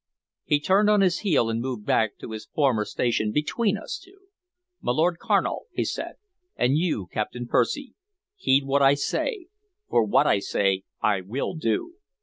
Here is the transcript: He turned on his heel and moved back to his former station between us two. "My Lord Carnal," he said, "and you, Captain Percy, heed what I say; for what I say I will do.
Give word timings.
He 0.43 0.59
turned 0.59 0.89
on 0.89 1.01
his 1.01 1.19
heel 1.19 1.47
and 1.47 1.61
moved 1.61 1.85
back 1.85 2.17
to 2.17 2.31
his 2.31 2.47
former 2.47 2.85
station 2.85 3.31
between 3.31 3.77
us 3.77 4.01
two. 4.03 4.17
"My 4.81 4.93
Lord 4.93 5.19
Carnal," 5.19 5.67
he 5.73 5.85
said, 5.85 6.15
"and 6.55 6.75
you, 6.75 7.05
Captain 7.13 7.45
Percy, 7.47 7.93
heed 8.35 8.63
what 8.65 8.81
I 8.81 8.95
say; 8.95 9.49
for 9.87 10.03
what 10.03 10.25
I 10.25 10.39
say 10.39 10.85
I 11.03 11.21
will 11.21 11.53
do. 11.53 11.97